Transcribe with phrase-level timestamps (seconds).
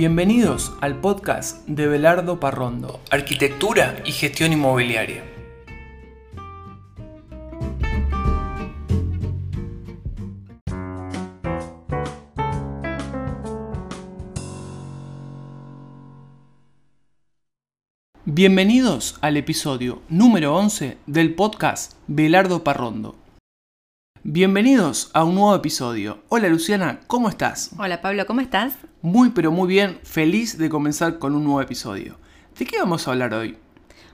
[0.00, 5.22] Bienvenidos al podcast de Belardo Parrondo, Arquitectura y Gestión Inmobiliaria.
[18.24, 23.16] Bienvenidos al episodio número 11 del podcast Belardo Parrondo.
[24.22, 26.22] Bienvenidos a un nuevo episodio.
[26.30, 27.72] Hola Luciana, ¿cómo estás?
[27.76, 28.78] Hola Pablo, ¿cómo estás?
[29.02, 32.18] Muy pero muy bien, feliz de comenzar con un nuevo episodio.
[32.58, 33.56] ¿De qué vamos a hablar hoy?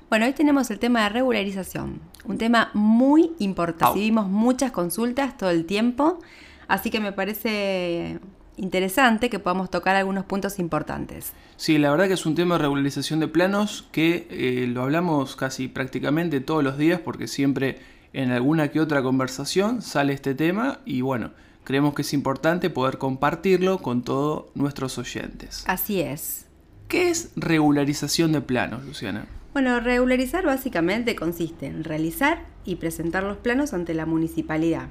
[0.09, 3.95] Bueno, hoy tenemos el tema de regularización, un tema muy importante.
[3.95, 6.21] Recibimos muchas consultas todo el tiempo,
[6.69, 8.21] así que me parece
[8.57, 11.33] interesante que podamos tocar algunos puntos importantes.
[11.57, 15.35] Sí, la verdad que es un tema de regularización de planos que eh, lo hablamos
[15.35, 17.81] casi prácticamente todos los días porque siempre
[18.13, 21.33] en alguna que otra conversación sale este tema y bueno,
[21.67, 25.65] creemos que es importante poder compartirlo con todos nuestros oyentes.
[25.67, 26.47] Así es.
[26.87, 29.27] ¿Qué es regularización de planos, Luciana?
[29.53, 34.91] Bueno, regularizar básicamente consiste en realizar y presentar los planos ante la municipalidad.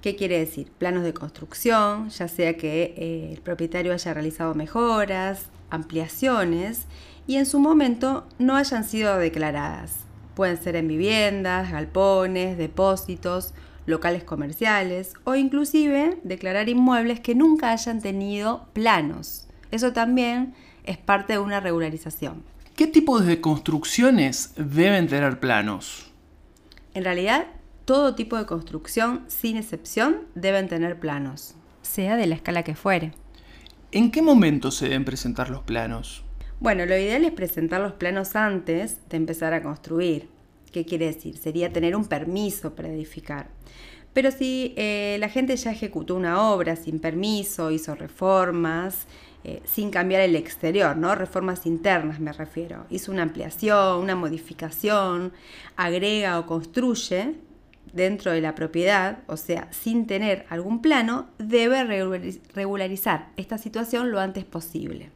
[0.00, 0.72] ¿Qué quiere decir?
[0.78, 6.86] Planos de construcción, ya sea que eh, el propietario haya realizado mejoras, ampliaciones
[7.26, 9.96] y en su momento no hayan sido declaradas.
[10.34, 13.52] Pueden ser en viviendas, galpones, depósitos,
[13.86, 19.46] locales comerciales o inclusive declarar inmuebles que nunca hayan tenido planos.
[19.70, 20.54] Eso también
[20.84, 22.42] es parte de una regularización.
[22.76, 26.10] ¿Qué tipos de construcciones deben tener planos?
[26.94, 27.46] En realidad,
[27.84, 33.12] todo tipo de construcción, sin excepción, deben tener planos, sea de la escala que fuere.
[33.92, 36.24] ¿En qué momento se deben presentar los planos?
[36.60, 40.28] Bueno, lo ideal es presentar los planos antes de empezar a construir.
[40.74, 41.36] ¿Qué quiere decir?
[41.36, 43.46] Sería tener un permiso para edificar.
[44.12, 49.06] Pero si eh, la gente ya ejecutó una obra sin permiso, hizo reformas,
[49.44, 51.14] eh, sin cambiar el exterior, ¿no?
[51.14, 52.86] Reformas internas me refiero.
[52.90, 55.32] Hizo una ampliación, una modificación,
[55.76, 57.36] agrega o construye,
[57.92, 61.84] dentro de la propiedad, o sea, sin tener algún plano, debe
[62.52, 65.12] regularizar esta situación lo antes posible.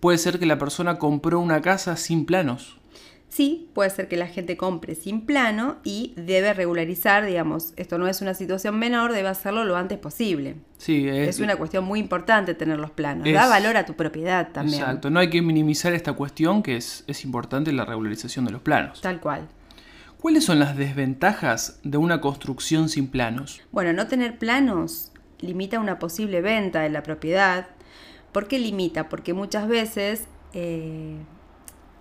[0.00, 2.77] Puede ser que la persona compró una casa sin planos.
[3.28, 8.08] Sí, puede ser que la gente compre sin plano y debe regularizar, digamos, esto no
[8.08, 10.56] es una situación menor, debe hacerlo lo antes posible.
[10.78, 14.80] Sí, es, una cuestión muy importante tener los planos, da valor a tu propiedad también.
[14.80, 18.62] Exacto, no hay que minimizar esta cuestión que es, es importante la regularización de los
[18.62, 19.02] planos.
[19.02, 19.46] Tal cual.
[20.20, 23.60] ¿Cuáles son las desventajas de una construcción sin planos?
[23.70, 27.68] Bueno, no tener planos limita una posible venta de la propiedad.
[28.32, 29.08] ¿Por qué limita?
[29.08, 31.18] Porque muchas veces eh,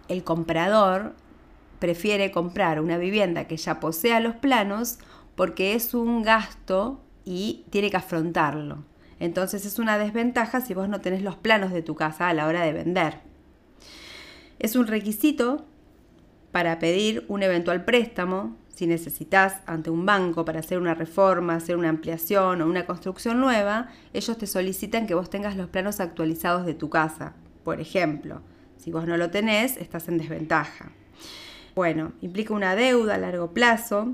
[0.08, 1.14] el comprador
[1.80, 5.00] prefiere comprar una vivienda que ya posea los planos
[5.36, 8.84] porque es un gasto y tiene que afrontarlo.
[9.20, 12.48] Entonces es una desventaja si vos no tenés los planos de tu casa a la
[12.48, 13.20] hora de vender.
[14.60, 15.66] Es un requisito
[16.52, 21.78] para pedir un eventual préstamo, si necesitas ante un banco para hacer una reforma, hacer
[21.78, 26.66] una ampliación o una construcción nueva, ellos te solicitan que vos tengas los planos actualizados
[26.66, 27.34] de tu casa.
[27.64, 28.42] Por ejemplo,
[28.78, 30.92] si vos no lo tenés, estás en desventaja.
[31.76, 34.14] Bueno, implica una deuda a largo plazo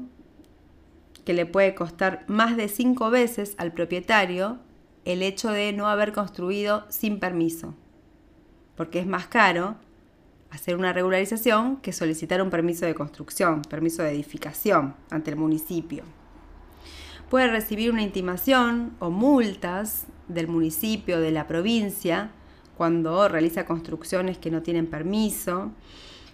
[1.25, 4.59] que le puede costar más de cinco veces al propietario
[5.05, 7.75] el hecho de no haber construido sin permiso,
[8.75, 9.75] porque es más caro
[10.49, 16.03] hacer una regularización que solicitar un permiso de construcción, permiso de edificación ante el municipio.
[17.29, 22.31] Puede recibir una intimación o multas del municipio, de la provincia,
[22.77, 25.71] cuando realiza construcciones que no tienen permiso.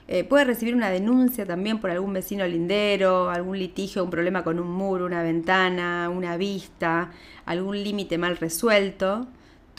[0.07, 4.59] Eh, puede recibir una denuncia también por algún vecino lindero, algún litigio, un problema con
[4.59, 7.11] un muro, una ventana, una vista,
[7.45, 9.27] algún límite mal resuelto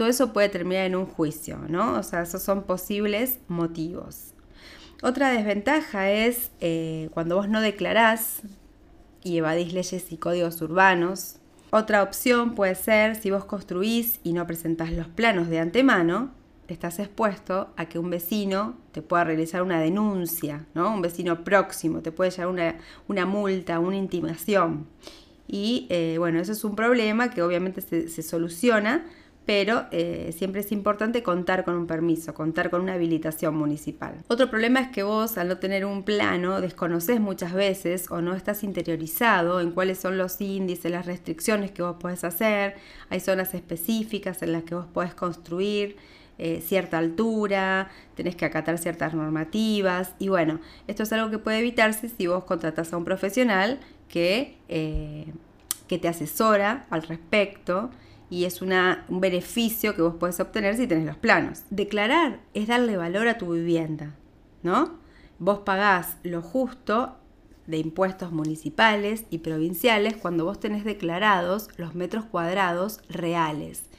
[0.00, 1.98] todo eso puede terminar en un juicio, ¿no?
[1.98, 4.32] O sea, esos son posibles motivos.
[5.02, 8.40] Otra desventaja es eh, cuando vos no declarás
[9.22, 11.36] y evadís leyes y códigos urbanos.
[11.68, 16.30] Otra opción puede ser si vos construís y no presentás los planos de antemano,
[16.74, 20.92] estás expuesto a que un vecino te pueda realizar una denuncia, ¿no?
[20.92, 22.76] Un vecino próximo te puede llevar una,
[23.08, 24.86] una multa, una intimación.
[25.46, 29.04] Y eh, bueno, eso es un problema que obviamente se, se soluciona
[29.50, 34.14] pero eh, siempre es importante contar con un permiso, contar con una habilitación municipal.
[34.28, 38.36] Otro problema es que vos al no tener un plano desconoces muchas veces o no
[38.36, 42.76] estás interiorizado en cuáles son los índices, las restricciones que vos podés hacer,
[43.08, 45.96] hay zonas específicas en las que vos podés construir.
[46.42, 51.58] Eh, cierta altura, tenés que acatar ciertas normativas y bueno, esto es algo que puede
[51.58, 53.78] evitarse si vos contratás a un profesional
[54.08, 55.34] que, eh,
[55.86, 57.90] que te asesora al respecto
[58.30, 61.64] y es una, un beneficio que vos podés obtener si tenés los planos.
[61.68, 64.14] Declarar es darle valor a tu vivienda,
[64.62, 64.94] ¿no?
[65.38, 67.16] Vos pagás lo justo
[67.66, 73.90] de impuestos municipales y provinciales cuando vos tenés declarados los metros cuadrados reales.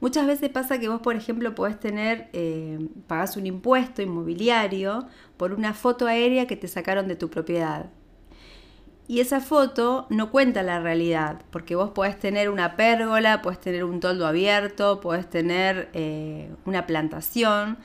[0.00, 5.06] Muchas veces pasa que vos, por ejemplo, podés tener, eh, pagás un impuesto inmobiliario
[5.36, 7.90] por una foto aérea que te sacaron de tu propiedad.
[9.06, 13.84] Y esa foto no cuenta la realidad, porque vos podés tener una pérgola, podés tener
[13.84, 17.76] un toldo abierto, podés tener eh, una plantación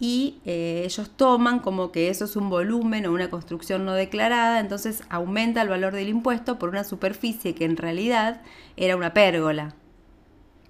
[0.00, 4.60] y eh, ellos toman como que eso es un volumen o una construcción no declarada,
[4.60, 8.40] entonces aumenta el valor del impuesto por una superficie que en realidad
[8.76, 9.74] era una pérgola.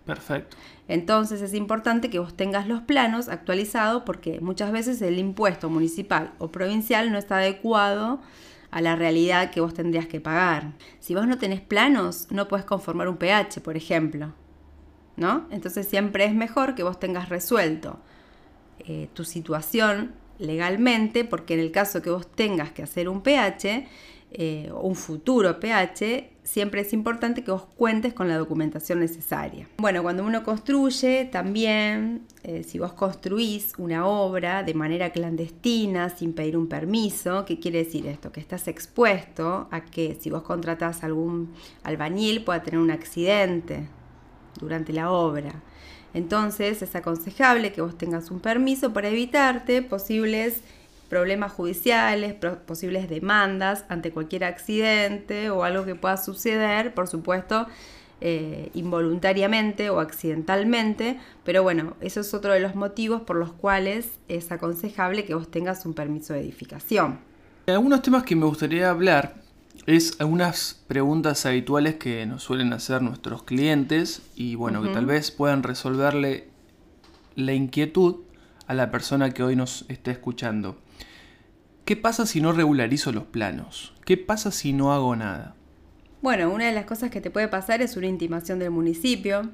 [0.09, 0.57] Perfecto.
[0.89, 6.33] Entonces es importante que vos tengas los planos actualizados porque muchas veces el impuesto municipal
[6.39, 8.19] o provincial no está adecuado
[8.71, 10.73] a la realidad que vos tendrías que pagar.
[10.99, 14.33] Si vos no tenés planos, no puedes conformar un pH, por ejemplo.
[15.17, 15.47] ¿No?
[15.51, 17.99] Entonces siempre es mejor que vos tengas resuelto
[18.79, 23.87] eh, tu situación legalmente, porque en el caso que vos tengas que hacer un pH,
[24.31, 29.67] eh, un futuro pH, siempre es importante que vos cuentes con la documentación necesaria.
[29.79, 36.35] Bueno, cuando uno construye, también, eh, si vos construís una obra de manera clandestina, sin
[36.35, 38.31] pedir un permiso, ¿qué quiere decir esto?
[38.31, 43.89] Que estás expuesto a que si vos contratás algún albañil pueda tener un accidente
[44.61, 45.63] durante la obra.
[46.15, 50.63] Entonces es aconsejable que vos tengas un permiso para evitarte posibles
[51.09, 52.35] problemas judiciales,
[52.67, 57.67] posibles demandas ante cualquier accidente o algo que pueda suceder, por supuesto,
[58.21, 64.11] eh, involuntariamente o accidentalmente, pero bueno, eso es otro de los motivos por los cuales
[64.27, 67.21] es aconsejable que vos tengas un permiso de edificación.
[67.69, 69.37] Algunos temas que me gustaría hablar
[69.87, 75.31] es algunas preguntas habituales que nos suelen hacer nuestros clientes y bueno, que tal vez
[75.31, 76.49] puedan resolverle
[77.37, 78.17] la inquietud
[78.67, 80.77] a la persona que hoy nos está escuchando.
[81.89, 83.95] ¿Qué pasa si no regularizo los planos?
[84.05, 85.55] ¿Qué pasa si no hago nada?
[86.21, 89.49] Bueno, una de las cosas que te puede pasar es una intimación del municipio,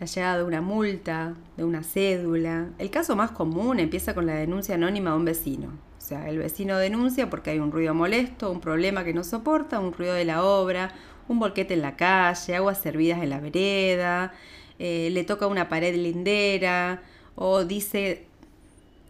[0.00, 2.70] la llegada de una multa, de una cédula.
[2.78, 5.68] El caso más común empieza con la denuncia anónima de un vecino.
[5.98, 9.78] O sea, el vecino denuncia porque hay un ruido molesto, un problema que no soporta,
[9.78, 10.94] un ruido de la obra,
[11.28, 14.32] un volquete en la calle, aguas servidas en la vereda,
[14.78, 17.02] eh, le toca una pared lindera
[17.34, 18.25] o dice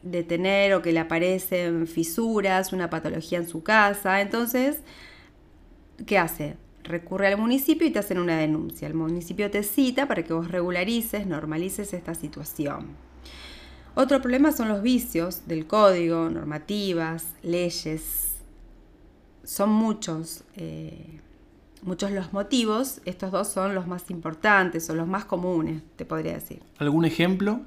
[0.02, 4.20] de tener o que le aparecen fisuras, una patología en su casa.
[4.20, 4.80] Entonces,
[6.06, 6.56] ¿qué hace?
[6.84, 8.86] Recurre al municipio y te hacen una denuncia.
[8.86, 12.86] El municipio te cita para que vos regularices, normalices esta situación.
[13.94, 18.34] Otro problema son los vicios del código, normativas, leyes.
[19.42, 21.20] Son muchos, eh,
[21.82, 23.00] muchos los motivos.
[23.06, 26.62] Estos dos son los más importantes o los más comunes, te podría decir.
[26.78, 27.62] ¿Algún ejemplo?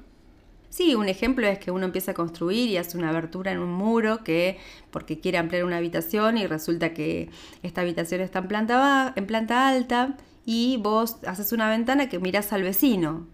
[0.70, 3.72] Sí, un ejemplo es que uno empieza a construir y hace una abertura en un
[3.72, 4.58] muro que
[4.92, 7.28] porque quiere ampliar una habitación y resulta que
[7.64, 12.52] esta habitación está en planta, en planta alta y vos haces una ventana que miras
[12.52, 13.26] al vecino.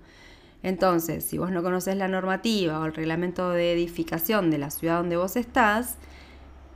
[0.62, 4.98] Entonces, si vos no conoces la normativa o el reglamento de edificación de la ciudad
[4.98, 5.98] donde vos estás,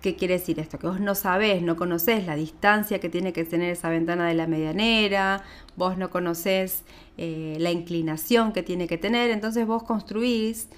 [0.01, 0.79] ¿Qué quiere decir esto?
[0.79, 4.35] Que vos no sabés, no conocés la distancia que tiene que tener esa ventana de
[4.35, 5.43] la medianera,
[5.77, 6.85] vos no conocés
[7.19, 10.69] eh, la inclinación que tiene que tener, entonces vos construís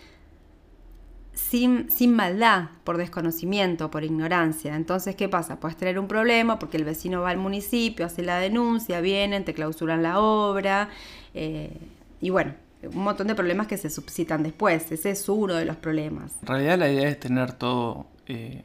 [1.34, 4.74] sin, sin, maldad, por desconocimiento, por ignorancia.
[4.74, 5.60] Entonces, ¿qué pasa?
[5.60, 9.54] Puedes tener un problema porque el vecino va al municipio, hace la denuncia, vienen, te
[9.54, 10.90] clausuran la obra,
[11.32, 11.70] eh,
[12.20, 14.90] y bueno, un montón de problemas que se suscitan después.
[14.90, 16.32] Ese es uno de los problemas.
[16.42, 18.64] En realidad la idea es tener todo eh,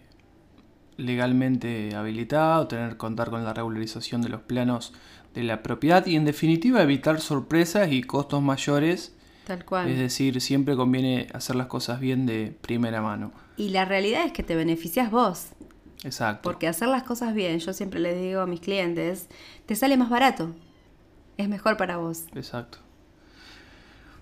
[0.97, 4.93] legalmente habilitado, tener contar con la regularización de los planos
[5.33, 9.15] de la propiedad y en definitiva evitar sorpresas y costos mayores.
[9.45, 9.87] Tal cual.
[9.87, 13.31] Es decir, siempre conviene hacer las cosas bien de primera mano.
[13.55, 15.49] Y la realidad es que te beneficias vos.
[16.03, 16.41] Exacto.
[16.43, 19.29] Porque hacer las cosas bien, yo siempre les digo a mis clientes,
[19.65, 20.53] te sale más barato.
[21.37, 22.25] Es mejor para vos.
[22.35, 22.79] Exacto.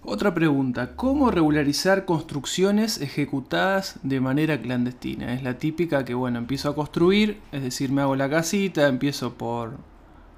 [0.07, 5.33] Otra pregunta, ¿cómo regularizar construcciones ejecutadas de manera clandestina?
[5.33, 9.33] Es la típica que, bueno, empiezo a construir, es decir, me hago la casita, empiezo
[9.33, 9.77] por,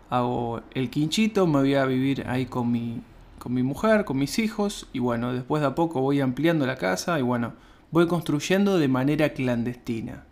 [0.10, 3.02] hago el quinchito, me voy a vivir ahí con mi,
[3.40, 6.78] con mi mujer, con mis hijos, y bueno, después de a poco voy ampliando la
[6.78, 7.52] casa y bueno,
[7.92, 10.24] voy construyendo de manera clandestina.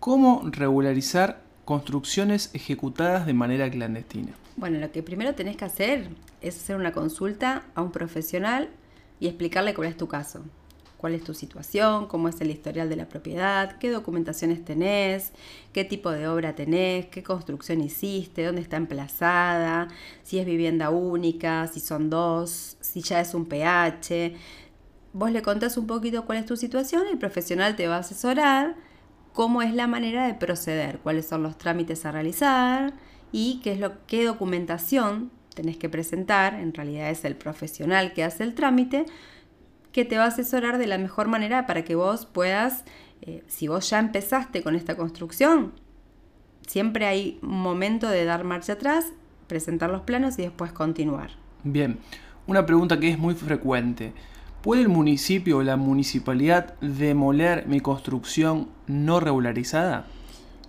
[0.00, 4.32] ¿Cómo regularizar construcciones ejecutadas de manera clandestina?
[4.56, 6.08] Bueno, lo que primero tenés que hacer
[6.40, 8.68] es hacer una consulta a un profesional
[9.20, 10.44] y explicarle cuál es tu caso.
[11.04, 15.32] cuál es tu situación, cómo es el historial de la propiedad, qué documentaciones tenés,
[15.74, 19.88] qué tipo de obra tenés, qué construcción hiciste, dónde está emplazada,
[20.22, 24.34] si es vivienda única, si son dos, si ya es un PH.
[25.12, 28.74] Vos le contás un poquito cuál es tu situación el profesional te va a asesorar
[29.34, 32.94] cómo es la manera de proceder, cuáles son los trámites a realizar
[33.32, 38.24] y qué es lo qué documentación tenés que presentar, en realidad es el profesional que
[38.24, 39.06] hace el trámite,
[39.92, 42.84] que te va a asesorar de la mejor manera para que vos puedas,
[43.22, 45.72] eh, si vos ya empezaste con esta construcción,
[46.66, 49.06] siempre hay momento de dar marcha atrás,
[49.46, 51.30] presentar los planos y después continuar.
[51.64, 51.98] Bien,
[52.46, 54.12] una pregunta que es muy frecuente.
[54.64, 60.06] ¿Puede el municipio o la municipalidad demoler mi construcción no regularizada?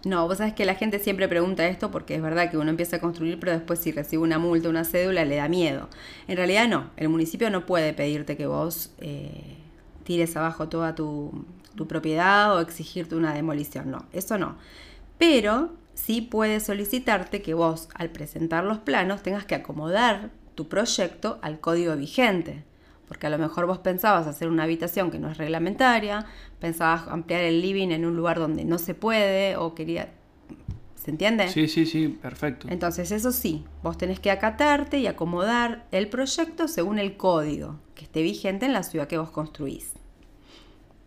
[0.03, 2.97] No, vos sabés que la gente siempre pregunta esto porque es verdad que uno empieza
[2.97, 5.87] a construir, pero después si recibe una multa, una cédula, le da miedo.
[6.27, 9.55] En realidad no, el municipio no puede pedirte que vos eh,
[10.03, 14.57] tires abajo toda tu, tu propiedad o exigirte una demolición, no, eso no.
[15.17, 21.39] Pero sí puede solicitarte que vos, al presentar los planos, tengas que acomodar tu proyecto
[21.41, 22.65] al código vigente
[23.07, 26.25] porque a lo mejor vos pensabas hacer una habitación que no es reglamentaria,
[26.59, 30.09] pensabas ampliar el living en un lugar donde no se puede o quería...
[30.95, 31.49] ¿Se entiende?
[31.49, 32.67] Sí, sí, sí, perfecto.
[32.67, 38.05] Entonces eso sí, vos tenés que acatarte y acomodar el proyecto según el código que
[38.05, 39.93] esté vigente en la ciudad que vos construís.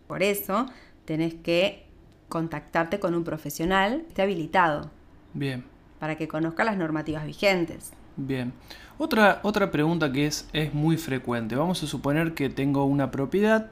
[0.06, 0.66] Por eso
[1.04, 1.88] tenés que
[2.28, 4.90] contactarte con un profesional que esté habilitado.
[5.34, 5.64] Bien.
[5.98, 7.92] Para que conozca las normativas vigentes.
[8.16, 8.52] Bien.
[8.98, 11.54] Otra, otra pregunta que es, es muy frecuente.
[11.54, 13.70] Vamos a suponer que tengo una propiedad.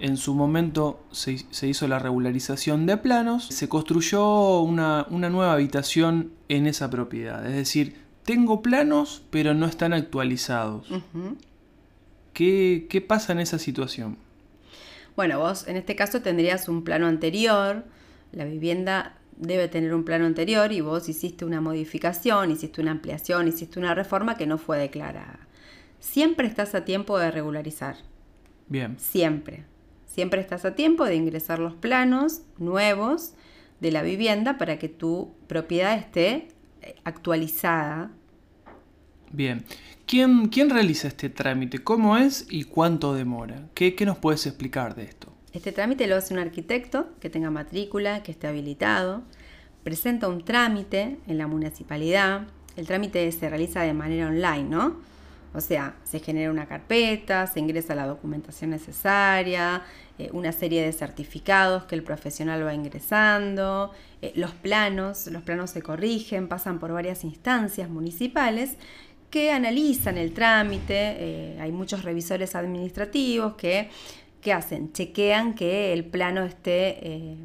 [0.00, 3.46] En su momento se, hizo la regularización de planos.
[3.46, 7.46] Se construyó una, nueva habitación en esa propiedad.
[7.46, 10.88] Es decir, tengo planos pero no están actualizados.
[12.32, 14.18] ¿Qué, ¿Qué pasa en esa situación?
[15.14, 17.84] Bueno, vos en este caso tendrías un plano anterior.
[18.32, 23.48] La vivienda debe tener un plano anterior y vos hiciste una modificación, hiciste una ampliación,
[23.48, 25.38] hiciste una reforma que no fue declarada.
[26.00, 27.96] Siempre estás a tiempo de regularizar.
[28.68, 28.98] Bien.
[28.98, 29.64] Siempre.
[30.06, 33.34] Siempre estás a tiempo de ingresar los planos nuevos
[33.80, 36.48] de la vivienda para que tu propiedad esté
[36.82, 38.10] eh, actualizada.
[39.30, 39.64] Bien.
[40.06, 41.78] ¿Quién, quién realiza este trámite?
[41.78, 43.68] ¿Cómo es y cuánto demora?
[43.74, 45.37] ¿Qué, ¿Qué nos puedes explicar de esto?
[45.52, 49.22] Este trámite lo hace un arquitecto que tenga matrícula, que esté habilitado,
[49.82, 52.42] presenta un trámite en la municipalidad,
[52.76, 54.96] el trámite se realiza de manera online, ¿no?
[55.54, 59.82] O sea, se genera una carpeta, se ingresa la documentación necesaria,
[60.18, 65.70] eh, una serie de certificados que el profesional va ingresando, eh, los planos, los planos
[65.70, 68.76] se corrigen, pasan por varias instancias municipales
[69.30, 73.90] que analizan el trámite, eh, hay muchos revisores administrativos que
[74.40, 74.92] ¿qué hacen?
[74.92, 77.36] Chequean que el plano esté eh,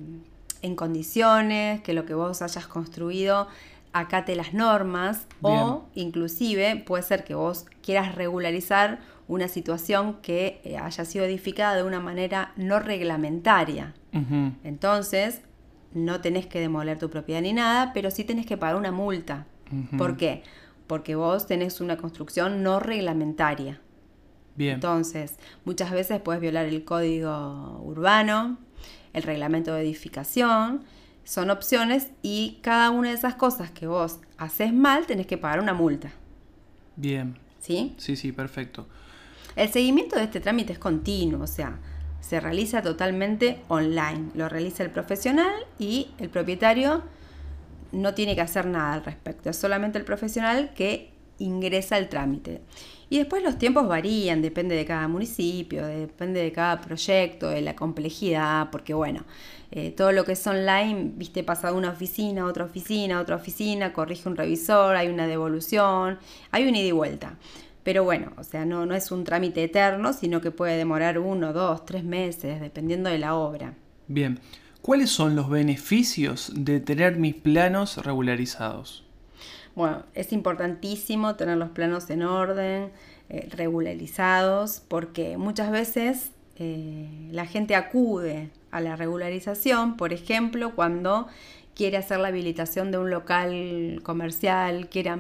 [0.62, 3.48] en condiciones, que lo que vos hayas construido
[3.94, 10.78] acate las normas o inclusive puede ser que vos quieras regularizar una situación que eh,
[10.78, 13.94] haya sido edificada de una manera no reglamentaria.
[14.64, 15.42] Entonces,
[15.94, 19.46] no tenés que demoler tu propiedad ni nada, pero sí tenés que pagar una multa.
[19.98, 20.44] ¿Por qué?
[20.86, 23.80] Porque vos tenés una construcción no reglamentaria.
[24.58, 28.58] Entonces, muchas veces puedes violar el código urbano,
[29.14, 30.84] el reglamento de edificación,
[31.24, 35.60] son opciones y cada una de esas cosas que vos haces mal tenés que pagar
[35.60, 36.12] una multa.
[36.96, 37.38] Bien.
[37.60, 37.96] ¿Sí?
[37.98, 38.88] Sí, sí, perfecto.
[39.56, 41.80] El seguimiento de este trámite es continuo, o sea,
[42.20, 44.32] se realiza totalmente online.
[44.34, 47.04] Lo realiza el profesional y el propietario
[47.92, 49.50] no tiene que hacer nada al respecto.
[49.50, 52.62] Es solamente el profesional que ingresa el trámite.
[53.14, 57.76] Y después los tiempos varían, depende de cada municipio, depende de cada proyecto, de la
[57.76, 59.24] complejidad, porque bueno,
[59.70, 63.22] eh, todo lo que es online, viste, pasa de una oficina a otra oficina, a
[63.22, 66.18] otra oficina, corrige un revisor, hay una devolución,
[66.50, 67.38] hay un ida y vuelta.
[67.84, 71.54] Pero bueno, o sea, no, no es un trámite eterno, sino que puede demorar uno,
[71.54, 73.76] dos, tres meses, dependiendo de la obra.
[74.08, 74.40] Bien,
[74.82, 79.04] ¿cuáles son los beneficios de tener mis planos regularizados?
[79.76, 82.92] Bueno, es importantísimo tener los planos en orden,
[83.30, 91.28] eh, regularizados, porque muchas veces eh, la gente acude a la regularización, por ejemplo, cuando
[91.76, 95.16] quiere hacer la habilitación de un local comercial, quiere,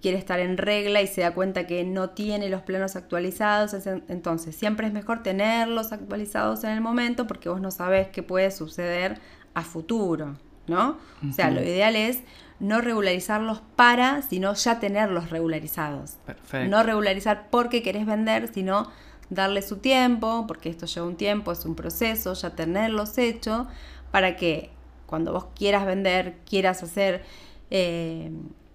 [0.00, 3.74] quiere estar en regla y se da cuenta que no tiene los planos actualizados.
[4.08, 8.50] Entonces, siempre es mejor tenerlos actualizados en el momento porque vos no sabés qué puede
[8.50, 9.20] suceder
[9.52, 10.36] a futuro,
[10.66, 10.96] ¿no?
[11.28, 12.20] O sea, lo ideal es
[12.60, 16.12] no regularizarlos para, sino ya tenerlos regularizados.
[16.24, 16.70] Perfecto.
[16.70, 18.90] No regularizar porque querés vender, sino
[19.30, 23.66] darle su tiempo, porque esto lleva un tiempo, es un proceso, ya tenerlos hechos,
[24.10, 24.70] para que
[25.06, 27.22] cuando vos quieras vender, quieras hacer,
[27.70, 28.30] eh,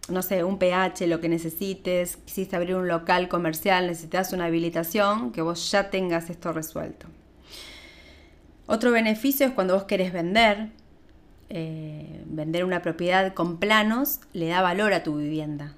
[0.09, 5.31] no sé, un PH, lo que necesites, quisiste abrir un local comercial, necesitas una habilitación,
[5.31, 7.07] que vos ya tengas esto resuelto.
[8.67, 10.69] Otro beneficio es cuando vos querés vender,
[11.49, 15.73] eh, vender una propiedad con planos, le da valor a tu vivienda.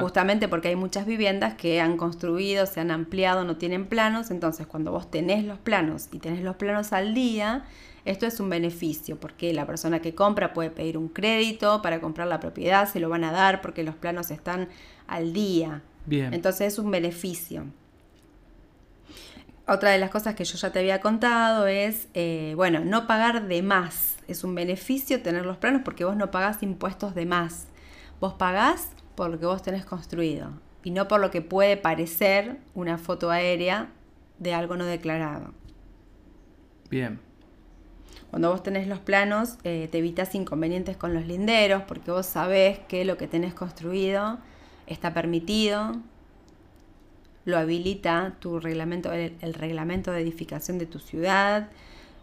[0.00, 4.30] Justamente porque hay muchas viviendas que han construido, se han ampliado, no tienen planos.
[4.30, 7.64] Entonces, cuando vos tenés los planos y tenés los planos al día,
[8.04, 12.28] esto es un beneficio porque la persona que compra puede pedir un crédito para comprar
[12.28, 14.68] la propiedad, se lo van a dar porque los planos están
[15.06, 15.82] al día.
[16.04, 16.34] Bien.
[16.34, 17.64] Entonces es un beneficio.
[19.66, 23.48] Otra de las cosas que yo ya te había contado es, eh, bueno, no pagar
[23.48, 24.17] de más.
[24.28, 27.66] Es un beneficio tener los planos porque vos no pagás impuestos de más.
[28.20, 30.52] Vos pagás por lo que vos tenés construido
[30.84, 33.88] y no por lo que puede parecer una foto aérea
[34.38, 35.52] de algo no declarado.
[36.90, 37.20] Bien.
[38.30, 42.78] Cuando vos tenés los planos, eh, te evitas inconvenientes con los linderos porque vos sabés
[42.80, 44.38] que lo que tenés construido
[44.86, 45.96] está permitido,
[47.44, 51.70] lo habilita tu reglamento, el, reglamento de edificación de tu ciudad,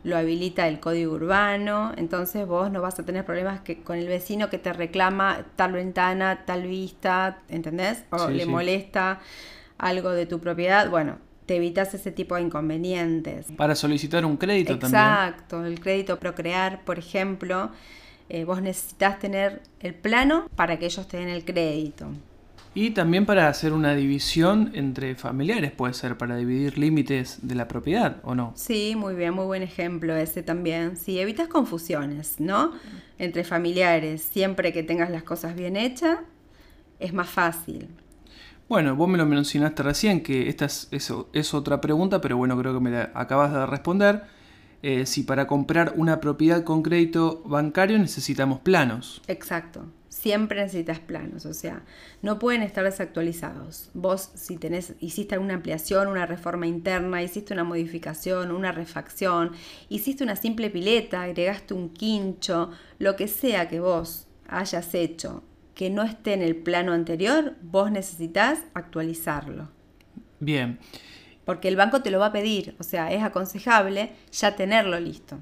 [0.06, 4.08] lo habilita el código urbano, entonces vos no vas a tener problemas que, con el
[4.08, 8.04] vecino que te reclama tal ventana, tal vista, ¿entendés?
[8.12, 9.20] O le molesta
[9.80, 13.48] algo de tu propiedad, bueno, te evitas ese tipo de inconvenientes.
[13.58, 15.02] Para solicitar un crédito también.
[15.02, 17.72] Exacto, el crédito Procrear, por ejemplo,
[18.30, 22.10] eh, vos necesitas tener el plano para que ellos te den el crédito.
[22.78, 27.70] Y también para hacer una división entre familiares, puede ser, para dividir límites de la
[27.70, 28.52] propiedad, ¿o no?
[28.56, 30.98] Sí, muy bien, muy buen ejemplo ese también.
[30.98, 32.74] Sí, evitas confusiones, ¿no?
[33.18, 36.20] Entre familiares, siempre que tengas las cosas bien hechas,
[37.00, 37.88] es más fácil.
[38.68, 42.74] Bueno, vos me lo mencionaste recién, que esta es, es otra pregunta, pero bueno, creo
[42.74, 44.24] que me la acabas de responder.
[44.88, 49.20] Eh, si para comprar una propiedad con crédito bancario necesitamos planos.
[49.28, 51.84] Exacto siempre necesitas planos, o sea,
[52.22, 53.92] no pueden estar desactualizados.
[53.94, 59.52] Vos, si tenés, hiciste alguna ampliación, una reforma interna, hiciste una modificación, una refacción,
[59.90, 65.44] hiciste una simple pileta, agregaste un quincho, lo que sea que vos hayas hecho
[65.76, 69.70] que no esté en el plano anterior, vos necesitas actualizarlo.
[70.40, 70.80] Bien.
[71.46, 75.38] Porque el banco te lo va a pedir, o sea, es aconsejable ya tenerlo listo.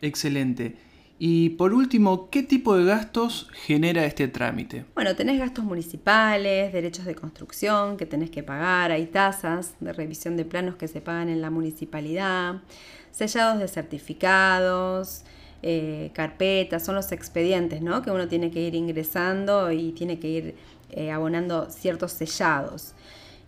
[0.00, 0.76] Excelente.
[1.20, 4.84] Y por último, ¿qué tipo de gastos genera este trámite?
[4.94, 10.36] Bueno, tenés gastos municipales, derechos de construcción que tenés que pagar, hay tasas de revisión
[10.36, 12.62] de planos que se pagan en la municipalidad,
[13.10, 15.24] sellados de certificados,
[15.62, 18.00] eh, carpetas, son los expedientes ¿no?
[18.02, 20.54] que uno tiene que ir ingresando y tiene que ir
[20.90, 22.94] eh, abonando ciertos sellados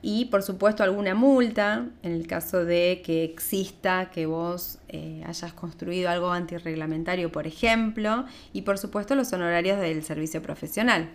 [0.03, 5.53] y por supuesto alguna multa en el caso de que exista que vos eh, hayas
[5.53, 11.11] construido algo antirreglamentario, por ejemplo, y por supuesto los honorarios del servicio profesional,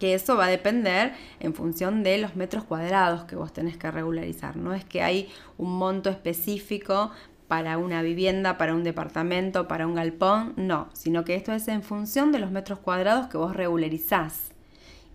[0.00, 3.90] que eso va a depender en función de los metros cuadrados que vos tenés que
[3.90, 4.56] regularizar.
[4.56, 7.12] No es que hay un monto específico
[7.48, 11.84] para una vivienda, para un departamento, para un galpón, no, sino que esto es en
[11.84, 14.55] función de los metros cuadrados que vos regularizás